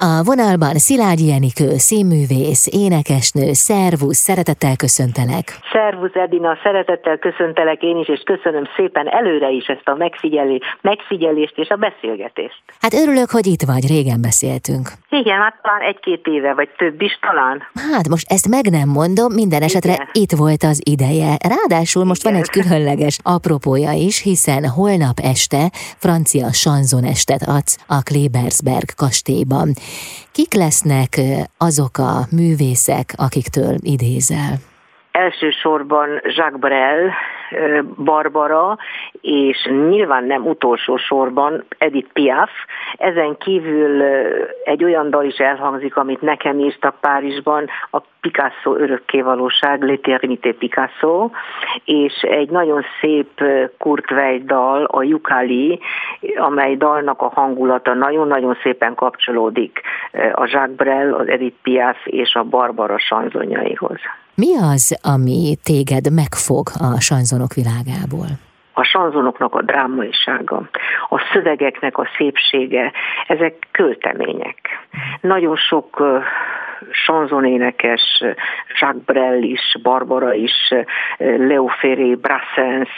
A 0.00 0.22
vonalban 0.24 0.74
Szilágyi 0.74 1.32
Enikő, 1.32 1.70
színművész, 1.76 2.66
énekesnő, 2.70 3.52
szervusz, 3.52 4.16
szeretettel 4.16 4.76
köszöntelek. 4.76 5.44
Szervusz 5.72 6.14
Edina, 6.14 6.58
szeretettel 6.62 7.18
köszöntelek 7.18 7.82
én 7.82 7.96
is, 7.96 8.08
és 8.08 8.22
köszönöm 8.24 8.64
szépen 8.76 9.08
előre 9.08 9.50
is 9.50 9.66
ezt 9.66 9.88
a 9.88 9.94
megfigyelé, 9.94 10.58
megfigyelést 10.80 11.56
és 11.56 11.68
a 11.68 11.76
beszélgetést. 11.76 12.62
Hát 12.80 12.94
örülök, 12.94 13.30
hogy 13.30 13.46
itt 13.46 13.62
vagy, 13.62 13.86
régen 13.88 14.20
beszéltünk. 14.20 14.88
Igen, 15.08 15.38
hát 15.40 15.54
talán 15.62 15.80
egy-két 15.80 16.26
éve, 16.26 16.54
vagy 16.54 16.68
több 16.76 17.02
is 17.02 17.18
talán. 17.20 17.62
Hát 17.92 18.08
most 18.08 18.32
ezt 18.32 18.48
meg 18.48 18.64
nem 18.70 18.88
mondom, 18.88 19.32
minden 19.32 19.62
esetre 19.62 19.92
Igen. 19.92 20.08
itt 20.12 20.32
volt 20.32 20.62
az 20.62 20.80
ideje. 20.84 21.36
Ráadásul 21.54 22.04
most 22.04 22.20
Igen. 22.20 22.32
van 22.32 22.42
egy 22.42 22.50
különleges 22.50 23.18
apropója 23.22 23.92
is, 23.92 24.22
hiszen 24.22 24.68
holnap 24.68 25.18
este 25.22 25.62
francia 26.04 26.52
sanzon 26.52 27.04
estet 27.04 27.42
adsz 27.56 27.78
a 27.86 28.02
Klebersberg 28.02 28.88
kastélyban. 28.96 29.68
Kik 30.32 30.54
lesznek 30.54 31.20
azok 31.58 31.98
a 31.98 32.26
művészek, 32.30 33.12
akiktől 33.16 33.74
idézel? 33.80 34.52
elsősorban 35.18 36.08
Jacques 36.22 36.60
Brel, 36.60 37.14
Barbara, 37.96 38.76
és 39.20 39.68
nyilván 39.88 40.24
nem 40.24 40.46
utolsó 40.46 40.96
sorban 40.96 41.64
Edith 41.78 42.12
Piaf. 42.12 42.50
Ezen 42.96 43.36
kívül 43.38 44.02
egy 44.64 44.84
olyan 44.84 45.10
dal 45.10 45.24
is 45.24 45.36
elhangzik, 45.36 45.96
amit 45.96 46.20
nekem 46.20 46.58
írtak 46.58 47.00
Párizsban, 47.00 47.68
a 47.90 48.00
Picasso 48.20 48.76
örökkévalóság, 48.76 49.82
L'éternité 49.84 50.54
Picasso, 50.58 51.30
és 51.84 52.12
egy 52.22 52.50
nagyon 52.50 52.84
szép 53.00 53.44
Kurt 53.78 54.10
Weill 54.10 54.38
dal, 54.38 54.84
a 54.84 55.02
Yukali, 55.02 55.80
amely 56.36 56.76
dalnak 56.76 57.22
a 57.22 57.28
hangulata 57.34 57.94
nagyon-nagyon 57.94 58.56
szépen 58.62 58.94
kapcsolódik 58.94 59.80
a 60.32 60.46
Jacques 60.46 60.76
Brel, 60.76 61.14
az 61.14 61.28
Edith 61.28 61.56
Piaf 61.62 62.06
és 62.06 62.34
a 62.34 62.42
Barbara 62.42 62.98
sanzonjaihoz. 62.98 64.00
Mi 64.44 64.56
az, 64.72 64.98
ami 65.14 65.56
téged 65.62 66.12
megfog 66.12 66.66
a 66.88 67.00
sanzonok 67.00 67.52
világából? 67.54 68.28
a 68.72 68.82
sanzonoknak 68.82 69.54
a 69.54 69.62
drámaisága, 69.62 70.68
a 71.08 71.18
szövegeknek 71.32 71.98
a 71.98 72.08
szépsége, 72.16 72.92
ezek 73.26 73.68
költemények. 73.70 74.58
Nagyon 75.20 75.56
sok 75.56 76.02
sanzonénekes, 77.06 78.24
Jacques 78.80 79.04
Brel 79.04 79.42
is, 79.42 79.76
Barbara 79.82 80.34
is, 80.34 80.74
Leo 81.18 81.66
Ferré, 81.66 82.14
Brassens, 82.14 82.90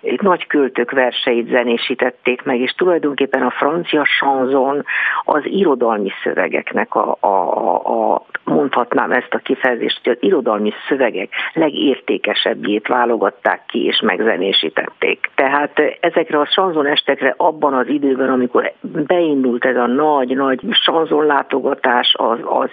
nagy 0.00 0.46
költők 0.46 0.90
verseit 0.90 1.48
zenésítették 1.48 2.42
meg, 2.42 2.60
és 2.60 2.72
tulajdonképpen 2.72 3.42
a 3.42 3.50
francia 3.50 4.04
sanzon 4.04 4.84
az 5.24 5.42
irodalmi 5.44 6.10
szövegeknek 6.22 6.94
a, 6.94 7.16
a, 7.20 8.12
a 8.12 8.26
mondhatnám 8.44 9.12
ezt 9.12 9.34
a 9.34 9.38
kifejezést, 9.38 10.00
hogy 10.02 10.12
az 10.12 10.22
irodalmi 10.22 10.72
szövegek 10.88 11.28
legértékesebbjét 11.52 12.86
válogatták 12.86 13.62
ki 13.66 13.84
és 13.84 14.00
megzenésítették. 14.00 15.30
Tehát 15.34 15.80
ezekre 16.00 16.38
a 16.38 16.46
sanzonestekre 16.46 17.34
abban 17.36 17.74
az 17.74 17.88
időben, 17.88 18.28
amikor 18.28 18.72
beindult 18.82 19.64
ez 19.64 19.76
a 19.76 19.86
nagy-nagy 19.86 20.60
sanzonlátogatás 20.70 22.14
az, 22.18 22.38
az 22.44 22.68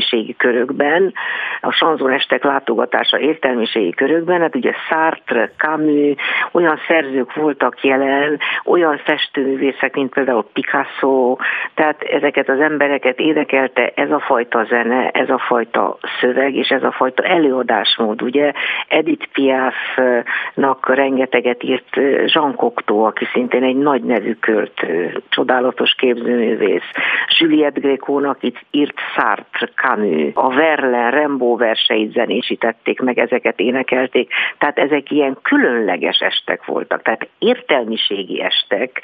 értelmiségi 0.00 0.36
körökben, 0.36 1.12
a 1.60 1.72
sanzonestek 1.72 2.44
látogatása 2.44 3.18
értelmiségi 3.18 3.90
körökben, 3.90 4.40
hát 4.40 4.56
ugye 4.56 4.72
Sartre, 4.88 5.50
Camus, 5.56 6.14
olyan 6.52 6.78
szerzők 6.86 7.34
voltak 7.34 7.84
jelen, 7.84 8.38
olyan 8.64 8.98
festőművészek, 9.04 9.94
mint 9.94 10.12
például 10.14 10.44
Picasso, 10.52 11.36
tehát 11.74 12.02
ezeket 12.02 12.48
az 12.48 12.60
embereket 12.60 13.18
érdekelte 13.18 13.92
ez 13.94 14.10
a 14.10 14.20
fajta 14.20 14.64
zene, 14.64 15.10
ez 15.10 15.30
a 15.30 15.38
fajta 15.38 15.98
szöveg 16.20 16.54
és 16.54 16.68
ez 16.68 16.82
a 16.82 16.92
fajta 16.92 17.22
előadásmód. 17.22 18.22
Ugye 18.22 18.52
Edith 18.88 19.26
Piafnak 19.32 20.94
rengeteget 20.94 21.62
írt 21.62 21.96
Jean 22.24 22.54
Cocteau, 22.54 23.02
aki 23.02 23.24
szintén 23.32 23.62
egy 23.62 23.76
nagy 23.76 24.02
nevű 24.02 24.34
költő, 24.34 25.22
csodálatos 25.28 25.94
képzőművész. 25.94 26.90
Juliette 27.38 27.80
Grécónak 27.80 28.42
itt 28.42 28.56
írt 28.70 28.98
Sartre, 29.14 29.68
Camus, 29.90 30.32
a 30.34 30.54
Verlaine, 30.54 31.10
Rembo 31.10 31.56
verseit 31.56 32.12
zenésítették, 32.12 33.00
meg 33.00 33.18
ezeket 33.18 33.60
énekelték. 33.60 34.32
Tehát 34.58 34.78
ezek 34.78 35.10
ilyen 35.10 35.38
különleges 35.42 36.18
estek 36.18 36.64
voltak, 36.64 37.02
tehát 37.02 37.28
értelmiségi 37.38 38.42
estek, 38.42 39.02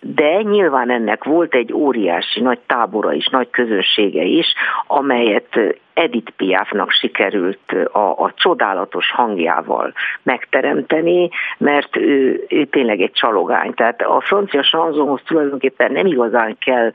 de 0.00 0.42
nyilván 0.42 0.90
ennek 0.90 1.24
volt 1.24 1.54
egy 1.54 1.72
óriási 1.72 2.40
nagy 2.40 2.58
tábora 2.66 3.12
is, 3.12 3.26
nagy 3.26 3.50
közössége 3.50 4.22
is, 4.22 4.46
amelyet 4.86 5.58
Edith 5.96 6.32
Piafnak 6.36 6.90
sikerült 6.90 7.72
a, 7.92 7.98
a 7.98 8.32
csodálatos 8.34 9.10
hangjával 9.10 9.92
megteremteni, 10.22 11.28
mert 11.58 11.96
ő, 11.96 12.44
ő 12.48 12.64
tényleg 12.64 13.00
egy 13.00 13.12
csalogány. 13.12 13.74
Tehát 13.74 14.02
a 14.02 14.20
francia 14.20 14.62
sanzonhoz 14.62 15.20
tulajdonképpen 15.26 15.92
nem 15.92 16.06
igazán 16.06 16.56
kell 16.58 16.90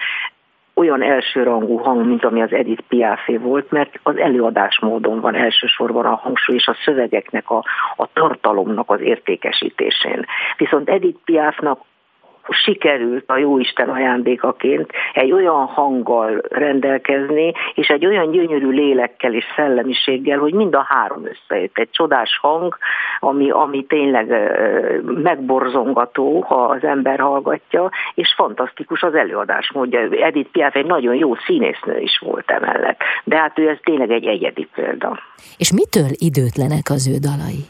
olyan 0.82 1.02
elsőrangú 1.02 1.78
hang, 1.78 2.06
mint 2.06 2.26
ami 2.26 2.42
az 2.42 2.54
Edith 2.54 2.84
Piafé 2.88 3.38
volt, 3.38 3.72
mert 3.72 4.00
az 4.04 4.18
előadásmódon 4.18 5.20
van 5.20 5.36
elsősorban 5.36 6.06
a 6.06 6.16
hangsúly 6.16 6.56
és 6.56 6.68
a 6.68 6.78
szövegeknek, 6.86 7.50
a, 7.50 7.64
a 7.96 8.08
tartalomnak 8.14 8.90
az 8.90 9.02
értékesítésén. 9.02 10.26
Viszont 10.58 10.90
Edith 10.90 11.20
Piafnak 11.26 11.80
sikerült 12.50 13.24
a 13.30 13.38
jóisten 13.38 13.90
ajándékaként 13.90 14.92
egy 15.14 15.32
olyan 15.32 15.66
hanggal 15.66 16.42
rendelkezni, 16.50 17.54
és 17.74 17.88
egy 17.88 18.06
olyan 18.06 18.32
gyönyörű 18.32 18.70
lélekkel 18.70 19.34
és 19.34 19.46
szellemiséggel, 19.56 20.40
hogy 20.40 20.54
mind 20.54 20.76
a 20.76 20.86
három 20.88 21.26
összejött. 21.26 21.78
Egy 21.78 21.90
csodás 21.92 22.38
hang, 22.42 22.78
ami, 23.20 23.50
ami 23.50 23.86
tényleg 23.86 24.52
megborzongató, 25.04 26.40
ha 26.40 26.64
az 26.66 26.84
ember 26.84 27.20
hallgatja, 27.20 27.90
és 28.14 28.34
fantasztikus 28.36 29.02
az 29.02 29.16
előadás 29.16 29.72
módja. 29.72 30.00
Edith 30.00 30.52
Piaf 30.52 30.76
egy 30.76 30.86
nagyon 30.86 31.16
jó 31.16 31.36
színésznő 31.36 32.00
is 32.00 32.20
volt 32.26 32.52
emellett, 32.52 33.00
de 33.24 33.38
hát 33.38 33.60
ő 33.60 33.70
ez 33.70 33.78
tényleg 33.84 34.12
egy 34.12 34.26
egyedi 34.26 34.68
példa. 34.76 35.20
És 35.58 35.72
mitől 35.74 36.10
időtlenek 36.18 36.90
az 36.90 37.08
ő 37.08 37.18
dalai? 37.18 37.64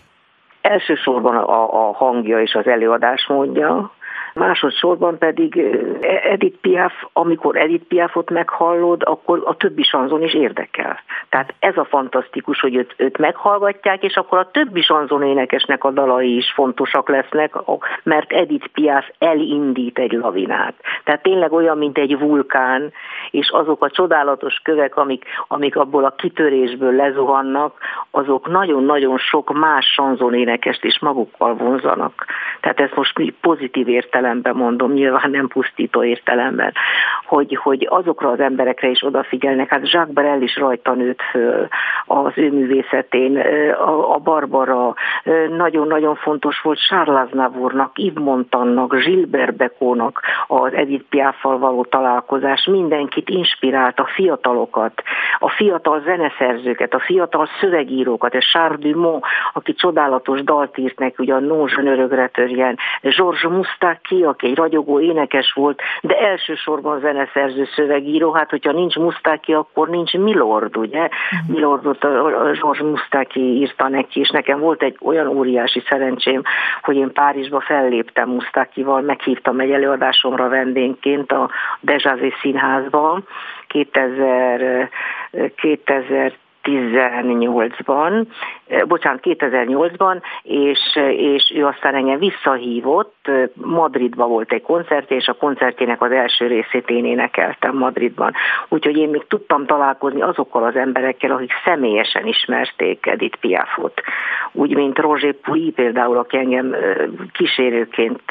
Elsősorban 0.61 1.35
a, 1.35 1.87
a 1.87 1.93
hangja 1.93 2.41
és 2.41 2.53
az 2.53 2.67
előadás 2.67 3.27
módja, 3.27 3.91
Másodszorban 4.33 5.17
pedig 5.17 5.57
Edith 6.23 6.57
Piaf, 6.61 6.93
amikor 7.13 7.57
Edith 7.57 7.85
Piafot 7.85 8.29
meghallod, 8.29 9.01
akkor 9.05 9.41
a 9.45 9.55
többi 9.55 9.83
sanzon 9.83 10.23
is 10.23 10.33
érdekel. 10.33 10.99
Tehát 11.29 11.53
ez 11.59 11.77
a 11.77 11.85
fantasztikus, 11.85 12.59
hogy 12.59 12.75
őt, 12.75 12.93
őt 12.97 13.17
meghallgatják, 13.17 14.03
és 14.03 14.15
akkor 14.15 14.37
a 14.37 14.51
többi 14.51 14.81
sanzon 14.81 15.23
énekesnek 15.23 15.83
a 15.83 15.91
dalai 15.91 16.35
is 16.35 16.51
fontosak 16.51 17.09
lesznek, 17.09 17.53
mert 18.03 18.31
Edith 18.31 18.67
Piaf 18.67 19.09
elindít 19.19 19.99
egy 19.99 20.11
lavinát. 20.11 20.73
Tehát 21.03 21.23
tényleg 21.23 21.51
olyan, 21.51 21.77
mint 21.77 21.97
egy 21.97 22.19
vulkán, 22.19 22.91
és 23.31 23.49
azok 23.49 23.83
a 23.83 23.89
csodálatos 23.89 24.59
kövek, 24.63 24.95
amik, 24.95 25.25
amik 25.47 25.75
abból 25.75 26.05
a 26.05 26.15
kitörésből 26.15 26.95
lezuhannak, 26.95 27.77
azok 28.11 28.47
nagyon-nagyon 28.47 29.17
sok 29.17 29.53
más 29.53 29.85
sanzon 29.85 30.33
énekest 30.33 30.83
is 30.83 30.99
magukkal 30.99 31.55
vonzanak. 31.55 32.25
Tehát 32.61 32.79
ezt 32.79 32.95
most 32.95 33.33
pozitív 33.41 33.87
értelem 33.87 34.20
értelemben 34.21 34.55
mondom, 34.55 34.91
nyilván 34.91 35.29
nem 35.31 35.47
pusztító 35.47 36.03
értelemben, 36.03 36.73
hogy, 37.25 37.55
hogy 37.55 37.87
azokra 37.89 38.29
az 38.29 38.39
emberekre 38.39 38.89
is 38.89 39.03
odafigyelnek. 39.03 39.69
Hát 39.69 39.89
Jacques 39.91 40.13
Brel 40.13 40.41
is 40.41 40.55
rajta 40.55 40.93
nőtt 40.93 41.21
föl 41.21 41.67
az 42.05 42.31
ő 42.35 42.51
művészetén, 42.51 43.37
a, 44.13 44.17
Barbara 44.17 44.93
nagyon-nagyon 45.57 46.15
fontos 46.15 46.61
volt 46.61 46.79
Charles 46.87 47.27
Aznavournak, 47.27 47.99
Yves 47.99 48.23
Montannak, 48.23 48.95
Gilbert 48.95 49.55
Becónak 49.55 50.21
az 50.47 50.73
Edith 50.73 51.05
Piaffal 51.09 51.57
való 51.57 51.83
találkozás, 51.83 52.65
mindenkit 52.65 53.29
inspirált, 53.29 53.99
a 53.99 54.09
fiatalokat, 54.13 55.03
a 55.39 55.49
fiatal 55.49 56.01
zeneszerzőket, 56.05 56.93
a 56.93 56.99
fiatal 56.99 57.47
szövegírókat, 57.59 58.33
és 58.33 58.49
Charles 58.51 58.79
Dumont, 58.79 59.23
aki 59.53 59.73
csodálatos 59.73 60.43
dalt 60.43 60.77
írt 60.77 60.99
neki, 60.99 61.15
ugye 61.17 61.33
a 61.33 61.39
Non 61.39 61.87
örökre 61.87 62.27
törjen, 62.27 62.77
Georges 63.01 63.41
Moustaki, 63.41 64.10
ki, 64.11 64.23
aki 64.23 64.47
egy 64.47 64.55
ragyogó 64.55 64.99
énekes 64.99 65.51
volt, 65.53 65.81
de 66.01 66.17
elsősorban 66.17 66.99
zeneszerző 66.99 67.67
szövegíró, 67.75 68.31
hát 68.31 68.49
hogyha 68.49 68.71
nincs 68.71 68.95
Mustáki, 68.95 69.53
akkor 69.53 69.89
nincs 69.89 70.13
Milord, 70.13 70.77
ugye? 70.77 71.09
Milordot 71.47 71.99
George 72.59 72.83
Mustáki 72.83 73.39
írta 73.39 73.87
neki, 73.87 74.19
és 74.19 74.29
nekem 74.29 74.59
volt 74.59 74.83
egy 74.83 74.97
olyan 75.01 75.27
óriási 75.27 75.83
szerencsém, 75.89 76.41
hogy 76.81 76.95
én 76.95 77.11
Párizsba 77.13 77.59
felléptem 77.59 78.29
Mustákival, 78.29 79.01
meghívtam 79.01 79.59
egy 79.59 79.71
előadásomra 79.71 80.47
vendégként 80.49 81.31
a 81.31 81.49
Dejazé 81.79 82.33
színházban, 82.41 83.27
2000, 83.67 84.89
2000 85.55 86.33
2018-ban, 86.63 88.25
bocsánat, 88.87 89.19
2008-ban, 89.23 90.21
és, 90.43 90.79
és 91.17 91.51
ő 91.55 91.65
aztán 91.65 91.95
engem 91.95 92.19
visszahívott, 92.19 93.29
Madridban 93.53 94.29
volt 94.29 94.51
egy 94.51 94.61
koncertje, 94.61 95.15
és 95.15 95.27
a 95.27 95.33
koncertjének 95.33 96.01
az 96.01 96.11
első 96.11 96.47
részét 96.47 96.89
én 96.89 97.05
énekeltem 97.05 97.77
Madridban. 97.77 98.33
Úgyhogy 98.67 98.97
én 98.97 99.09
még 99.09 99.27
tudtam 99.27 99.65
találkozni 99.65 100.21
azokkal 100.21 100.63
az 100.63 100.75
emberekkel, 100.75 101.31
akik 101.31 101.51
személyesen 101.63 102.27
ismerték 102.27 103.05
Edith 103.05 103.37
Piafot. 103.37 104.01
Úgy, 104.51 104.75
mint 104.75 104.99
Roger 104.99 105.33
Puy 105.33 105.71
például, 105.71 106.17
aki 106.17 106.37
engem 106.37 106.75
kísérőként 107.31 108.21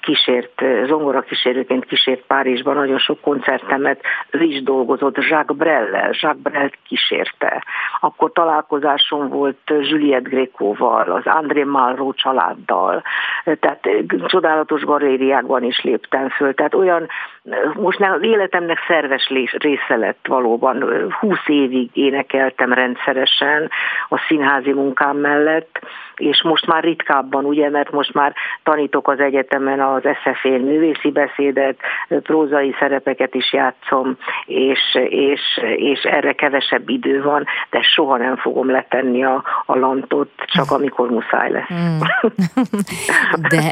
kísért, 0.00 0.62
zongora 0.86 1.20
kísérőként 1.20 1.84
kísért 1.84 2.22
Párizsban, 2.26 2.74
nagyon 2.74 2.98
sok 2.98 3.20
koncertemet, 3.20 4.00
ő 4.30 4.42
is 4.42 4.62
dolgozott 4.62 5.16
Jacques 5.16 5.56
Brellel, 5.56 6.10
Jacques 6.20 6.42
Brel 6.42 6.70
kísérte. 6.88 7.62
Akkor 8.00 8.32
találkozásom 8.32 9.28
volt 9.28 9.58
Juliette 9.66 10.28
Grékóval, 10.28 11.10
az 11.10 11.22
André 11.24 11.64
Malraux 11.64 12.22
családdal, 12.22 13.02
tehát 13.44 13.88
csodálatos 14.26 14.84
galériákban 14.84 15.62
is 15.62 15.80
léptem 15.82 16.28
föl, 16.28 16.54
tehát 16.54 16.74
olyan, 16.74 17.08
most 17.74 18.00
az 18.00 18.22
életemnek 18.22 18.78
szerves 18.86 19.32
része 19.58 19.96
lett 19.96 20.26
valóban. 20.28 20.84
Húsz 21.20 21.46
évig 21.46 21.90
énekeltem 21.92 22.72
rendszeresen 22.72 23.70
a 24.08 24.24
színházi 24.28 24.72
munkám 24.72 25.16
mellett, 25.16 25.80
és 26.18 26.42
most 26.42 26.66
már 26.66 26.82
ritkábban, 26.82 27.44
ugye, 27.44 27.70
mert 27.70 27.90
most 27.90 28.14
már 28.14 28.34
tanítok 28.62 29.08
az 29.08 29.20
egyetemen 29.20 29.80
az 29.80 30.02
SZF-én 30.02 30.60
művészi 30.60 31.10
beszédet, 31.10 31.76
prózai 32.08 32.74
szerepeket 32.78 33.34
is 33.34 33.52
játszom, 33.52 34.16
és, 34.46 34.80
és, 35.08 35.40
és 35.76 36.00
erre 36.02 36.32
kevesebb 36.32 36.88
idő 36.88 37.22
van, 37.22 37.44
de 37.70 37.82
soha 37.82 38.16
nem 38.16 38.36
fogom 38.36 38.70
letenni 38.70 39.24
a, 39.24 39.44
a 39.66 39.78
lantot, 39.78 40.30
csak 40.36 40.70
amikor 40.70 41.10
muszáj 41.10 41.50
lesz. 41.50 41.66
Hmm. 41.66 41.98
De 43.52 43.62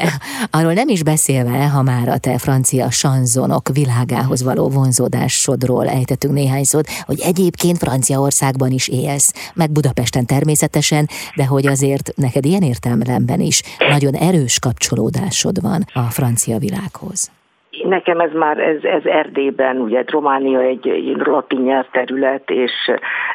arról 0.51 0.73
nem 0.73 0.87
is 0.87 1.03
beszélve, 1.03 1.69
ha 1.75 1.81
már 1.81 2.07
a 2.07 2.19
te 2.19 2.37
francia 2.37 2.91
sanzonok 2.91 3.66
világához 3.73 4.43
való 4.43 4.69
vonzódásodról 4.69 5.87
ejtettünk 5.87 6.33
néhány 6.33 6.63
szót, 6.63 6.89
hogy 7.01 7.19
egyébként 7.19 7.77
Franciaországban 7.77 8.71
is 8.71 8.87
élsz, 8.87 9.33
meg 9.53 9.71
Budapesten 9.71 10.25
természetesen, 10.25 11.09
de 11.35 11.45
hogy 11.45 11.67
azért 11.67 12.11
neked 12.15 12.45
ilyen 12.45 12.61
értelemben 12.61 13.39
is 13.39 13.61
nagyon 13.89 14.13
erős 14.13 14.59
kapcsolódásod 14.59 15.61
van 15.61 15.85
a 15.93 16.01
francia 16.01 16.57
világhoz. 16.57 17.29
Nekem 17.83 18.19
ez 18.19 18.31
már, 18.33 18.57
ez, 18.57 18.83
ez 18.83 19.05
Erdélyben, 19.05 19.77
ugye 19.77 20.03
Románia 20.07 20.59
egy, 20.59 21.15
latin 21.23 21.61
nyelvterület, 21.61 22.49
és 22.49 22.71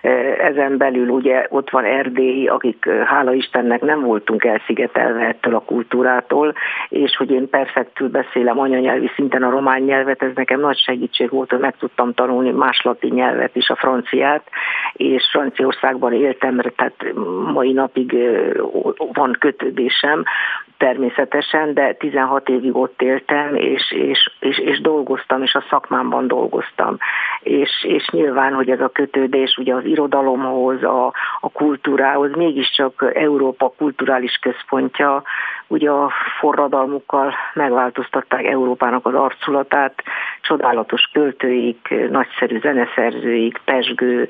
e, 0.03 0.09
ezen 0.39 0.77
belül 0.77 1.09
ugye 1.09 1.47
ott 1.49 1.71
van 1.71 1.85
Erdély, 1.85 2.47
akik 2.47 2.87
e, 2.87 3.05
hála 3.05 3.33
Istennek 3.33 3.81
nem 3.81 4.01
voltunk 4.01 4.45
elszigetelve 4.45 5.27
ettől 5.27 5.55
a 5.55 5.61
kultúrától, 5.61 6.55
és 6.89 7.17
hogy 7.17 7.31
én 7.31 7.49
perfektül 7.49 8.09
beszélem 8.09 8.59
anyanyelvi 8.59 9.11
szinten 9.15 9.43
a 9.43 9.51
román 9.51 9.83
nyelvet, 9.83 10.23
ez 10.23 10.33
nekem 10.35 10.61
nagy 10.61 10.79
segítség 10.79 11.31
volt, 11.31 11.51
hogy 11.51 11.61
meg 11.61 11.77
tudtam 11.77 12.15
tanulni 12.15 12.51
más 12.51 12.83
latin 12.83 13.13
nyelvet 13.13 13.57
is, 13.57 13.69
a 13.69 13.77
franciát, 13.77 14.43
és 14.93 15.29
Franciaországban 15.33 16.13
éltem, 16.13 16.61
tehát 16.77 17.05
mai 17.53 17.73
napig 17.73 18.15
e, 18.15 18.53
van 19.13 19.37
kötődésem, 19.39 20.25
természetesen, 20.83 21.75
de 21.75 21.93
16 21.93 22.49
évig 22.49 22.77
ott 22.77 23.03
éltem, 23.03 23.55
és, 23.55 23.93
és, 23.93 24.31
és, 24.41 24.59
és 24.59 24.81
dolgoztam, 24.81 25.43
és 25.43 25.55
a 25.55 25.65
szakmámban 25.71 26.27
dolgoztam. 26.27 26.97
És, 27.41 27.85
és 27.89 28.09
nyilván, 28.09 28.55
hogy 28.55 28.71
ez 28.71 28.81
a 28.81 28.89
kötődés 28.89 29.57
ugye 29.57 29.75
az 29.75 29.85
irodalomhoz, 29.85 30.83
a, 30.83 31.07
a 31.41 31.51
kultúrához, 31.53 32.31
mégiscsak 32.35 33.11
Európa 33.15 33.73
kulturális 33.77 34.37
központja, 34.41 35.23
ugye 35.67 35.91
a 35.91 36.11
forradalmukkal 36.39 37.35
megváltoztatták 37.55 38.45
Európának 38.45 39.07
az 39.07 39.15
arculatát, 39.15 40.03
csodálatos 40.41 41.11
költőik, 41.13 41.95
nagyszerű 42.11 42.59
zeneszerzőik, 42.61 43.61
pesgő 43.65 44.29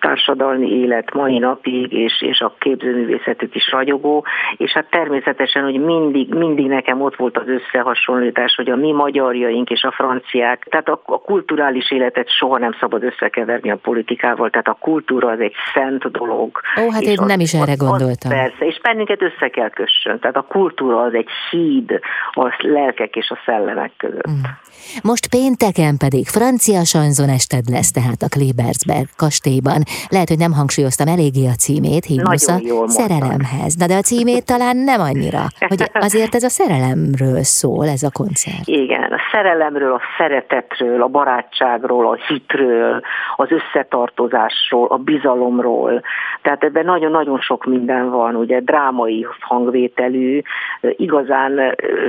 társadalmi 0.00 0.70
élet 0.80 1.14
mai 1.14 1.38
napig, 1.38 1.92
és, 1.92 2.22
és 2.22 2.40
a 2.40 2.54
képzőművészetük 2.58 3.54
is 3.54 3.70
ragyogó, 3.70 4.24
és 4.56 4.72
hát 4.72 4.90
természetesen, 4.90 5.64
hogy 5.70 5.80
mindig, 5.80 6.34
mindig 6.34 6.66
nekem 6.66 7.00
ott 7.00 7.16
volt 7.16 7.38
az 7.38 7.46
összehasonlítás, 7.46 8.54
hogy 8.54 8.70
a 8.70 8.76
mi 8.76 8.92
magyarjaink 8.92 9.70
és 9.70 9.82
a 9.82 9.92
franciák, 9.92 10.66
tehát 10.70 10.88
a, 10.88 11.00
a 11.04 11.20
kulturális 11.20 11.90
életet 11.90 12.28
soha 12.30 12.58
nem 12.58 12.76
szabad 12.80 13.02
összekeverni 13.02 13.70
a 13.70 13.76
politikával, 13.76 14.50
tehát 14.50 14.68
a 14.68 14.76
kultúra 14.80 15.28
az 15.28 15.40
egy 15.40 15.54
szent 15.74 16.10
dolog. 16.10 16.60
Ó, 16.80 16.90
hát 16.90 17.02
én 17.02 17.18
az, 17.18 17.26
nem 17.26 17.40
is 17.40 17.54
erre 17.54 17.74
gondoltam. 17.74 18.30
Az 18.30 18.36
persze, 18.36 18.66
és 18.66 18.80
bennünket 18.80 19.22
össze 19.22 19.48
kell 19.48 19.70
kössön, 19.70 20.18
tehát 20.18 20.36
a 20.36 20.46
kultúra 20.48 21.00
az 21.00 21.14
egy 21.14 21.28
híd 21.50 22.00
a 22.32 22.56
lelkek 22.58 23.16
és 23.16 23.30
a 23.30 23.38
szellemek 23.44 23.92
között. 23.96 24.30
Mm. 24.30 24.40
Most 25.02 25.28
pénteken 25.30 25.96
pedig 25.96 26.26
francia 26.26 26.80
ested 27.26 27.68
lesz, 27.68 27.90
tehát 27.90 28.22
a 28.22 28.28
Klebersberg 28.28 29.08
kastélyban. 29.16 29.82
Lehet, 30.08 30.28
hogy 30.28 30.38
nem 30.38 30.52
hangsúlyoztam 30.52 31.08
eléggé 31.08 31.46
a 31.46 31.54
címét, 31.64 32.04
himnusz 32.04 32.48
a 32.48 32.58
szerelemhez. 32.86 33.74
Na 33.74 33.86
de 33.86 33.94
a 33.94 34.00
címét 34.00 34.44
talán 34.44 34.76
nem 34.76 35.00
annyira, 35.00 35.42
hogy 35.68 35.82
azért 35.92 36.34
ez 36.34 36.42
a 36.42 36.48
szerelemről 36.48 37.42
szól, 37.42 37.86
ez 37.88 38.02
a 38.02 38.10
koncert. 38.12 38.66
Igen, 38.66 39.12
a 39.12 39.20
szerelemről, 39.32 39.92
a 39.92 40.00
szeretetről, 40.18 41.02
a 41.02 41.06
barátságról, 41.06 42.06
a 42.06 42.18
hitről, 42.28 43.00
az 43.36 43.48
összetartozásról, 43.50 44.86
a 44.86 44.96
bizalomról. 44.96 46.02
Tehát 46.42 46.64
ebben 46.64 46.84
nagyon-nagyon 46.84 47.40
sok 47.40 47.64
minden 47.64 48.10
van, 48.10 48.34
ugye 48.34 48.60
drámai 48.60 49.26
hangvételű, 49.40 50.40
igazán 50.80 51.60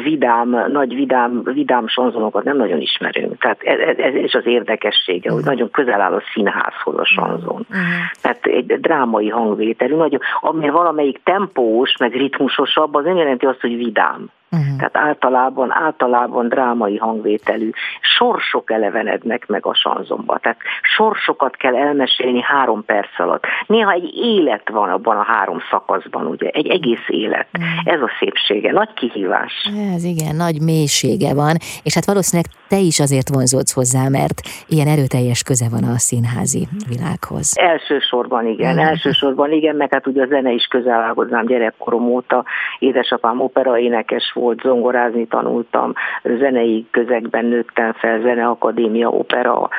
vidám, 0.03 0.65
nagy 0.71 0.95
vidám, 0.95 1.41
vidám 1.43 1.87
sanzonokat 1.87 2.43
nem 2.43 2.57
nagyon 2.57 2.81
ismerünk. 2.81 3.37
Tehát 3.37 3.61
ez, 3.61 4.13
ez 4.13 4.33
az 4.33 4.45
érdekessége, 4.45 5.31
hogy 5.31 5.43
nagyon 5.43 5.71
közel 5.71 6.01
áll 6.01 6.13
a 6.13 6.21
színházhoz 6.33 6.97
a 6.97 7.05
sanzon. 7.05 7.65
Uh-huh. 7.69 7.85
Tehát 8.21 8.45
egy 8.45 8.79
drámai 8.79 9.29
hangvételű, 9.29 9.95
nagyon, 9.95 10.19
ami 10.41 10.69
valamelyik 10.69 11.21
tempós, 11.23 11.97
meg 11.99 12.13
ritmusosabb, 12.13 12.95
az 12.95 13.05
ennyire 13.05 13.28
192 13.29 13.77
vidām. 13.77 14.29
Uh-huh. 14.51 14.75
Tehát 14.77 14.97
általában, 14.97 15.71
általában 15.71 16.49
drámai 16.49 16.97
hangvételű. 16.97 17.69
Sorsok 18.17 18.71
elevenednek 18.71 19.47
meg 19.47 19.65
a 19.65 19.73
sanzomba. 19.73 20.37
Tehát 20.37 20.57
sorsokat 20.95 21.55
kell 21.55 21.75
elmesélni 21.75 22.41
három 22.41 22.85
perc 22.85 23.19
alatt. 23.19 23.43
Néha 23.67 23.91
egy 23.91 24.11
élet 24.15 24.69
van 24.69 24.89
abban 24.89 25.17
a 25.17 25.23
három 25.23 25.59
szakaszban, 25.69 26.25
ugye? 26.25 26.49
Egy 26.49 26.67
egész 26.67 27.05
élet. 27.07 27.47
Uh-huh. 27.53 27.93
Ez 27.93 28.01
a 28.01 28.09
szépsége. 28.19 28.71
Nagy 28.71 28.93
kihívás. 28.93 29.53
Ez 29.95 30.03
igen, 30.03 30.35
nagy 30.35 30.61
mélysége 30.61 31.33
van. 31.33 31.55
És 31.83 31.93
hát 31.93 32.05
valószínűleg 32.05 32.51
te 32.67 32.77
is 32.77 32.99
azért 32.99 33.29
vonzódsz 33.29 33.73
hozzá, 33.73 34.07
mert 34.07 34.41
ilyen 34.67 34.87
erőteljes 34.87 35.43
köze 35.43 35.67
van 35.69 35.83
a 35.83 35.97
színházi 35.97 36.67
világhoz. 36.87 37.57
Elsősorban 37.57 38.47
igen, 38.47 38.75
uh-huh. 38.75 38.89
elsősorban 38.89 39.51
igen, 39.51 39.75
meg 39.75 39.93
hát 39.93 40.07
ugye 40.07 40.23
a 40.23 40.27
zene 40.27 40.51
is 40.51 40.65
közel 40.65 41.01
áll 41.01 41.13
hozzám 41.13 41.45
gyerekkorom 41.45 42.07
óta. 42.07 42.45
Édesapám 42.79 43.41
operaénekes 43.41 44.31
volt, 44.39 44.61
zongorázni 44.61 45.27
tanultam, 45.27 45.93
zenei 46.23 46.87
közegben 46.91 47.45
nőttem 47.45 47.93
fel, 47.93 48.19
zeneakadémia, 48.19 49.09
opera, 49.09 49.69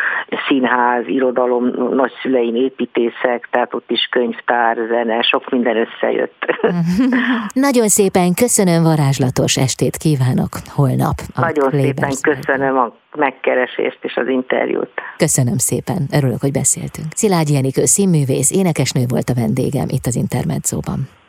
színház, 0.49 1.07
irodalom, 1.07 1.95
nagyszüleim 1.95 2.55
építészek, 2.55 3.49
tehát 3.51 3.75
ott 3.75 3.91
is 3.91 4.09
könyvtár, 4.11 4.77
zene, 4.89 5.23
sok 5.23 5.51
minden 5.51 5.77
összejött. 5.77 6.45
Nagyon 7.69 7.89
szépen 7.89 8.35
köszönöm, 8.35 8.83
varázslatos 8.83 9.57
estét 9.57 9.97
kívánok 9.97 10.53
holnap. 10.75 11.17
Nagyon 11.37 11.71
szépen 11.71 12.13
köszönöm 12.21 12.79
a 12.79 12.93
megkeresést 13.17 13.99
és 14.01 14.17
az 14.17 14.29
interjút. 14.29 14.91
Köszönöm 15.17 15.57
szépen, 15.57 16.07
örülök, 16.13 16.41
hogy 16.41 16.53
beszéltünk. 16.53 17.07
Szilágyi 17.15 17.57
Enikő 17.57 17.85
színművész, 17.85 18.51
énekesnő 18.51 19.03
volt 19.09 19.29
a 19.29 19.35
vendégem 19.35 19.89
itt 19.89 20.07
az 20.07 20.17
Intermedzóban. 20.17 21.20